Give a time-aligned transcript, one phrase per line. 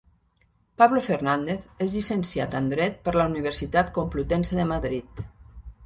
[0.81, 5.29] Pablo Fernández és llicenciat en Dret per la Universitat Complutense de Madrid.